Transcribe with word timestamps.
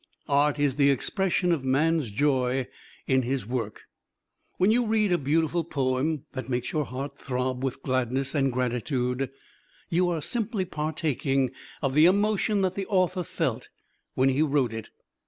Art 0.27 0.57
is 0.57 0.77
the 0.77 0.89
expression 0.89 1.51
of 1.51 1.63
man's 1.63 2.11
joy 2.11 2.67
in 3.05 3.21
his 3.21 3.45
work. 3.45 3.83
When 4.57 4.71
you 4.71 4.83
read 4.87 5.11
a 5.11 5.17
beautiful 5.19 5.63
poem 5.63 6.25
that 6.33 6.49
makes 6.49 6.71
your 6.71 6.85
heart 6.85 7.19
throb 7.19 7.63
with 7.63 7.83
gladness 7.83 8.33
and 8.33 8.51
gratitude, 8.51 9.29
you 9.89 10.09
are 10.09 10.19
simply 10.19 10.65
partaking 10.65 11.51
of 11.83 11.93
the 11.93 12.05
emotion 12.07 12.61
that 12.63 12.73
the 12.73 12.87
author 12.87 13.21
felt 13.21 13.69
when 14.15 14.29
he 14.29 14.41
wrote 14.41 14.73
it. 14.73 14.89